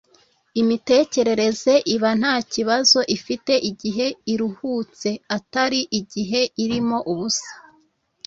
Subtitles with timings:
[0.61, 7.51] Imitekerereze iba nta kibazo ifite igihe iruhutse- atari igihe irimo ubusa,